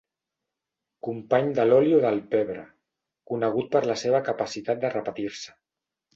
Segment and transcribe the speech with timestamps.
[1.07, 2.65] Company de l'oli o del pebre,
[3.33, 5.57] conegut per la seva capacitat de repetir-se.